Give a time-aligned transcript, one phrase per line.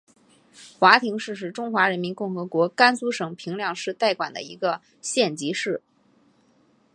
[0.79, 5.83] 华亭市是中华人民共和国甘肃省平凉市代管的一个县级市。